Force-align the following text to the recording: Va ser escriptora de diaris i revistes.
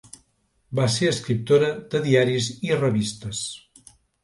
Va 0.79 0.87
ser 0.93 1.09
escriptora 1.15 1.69
de 1.93 2.03
diaris 2.09 2.51
i 2.71 2.75
revistes. 2.81 3.45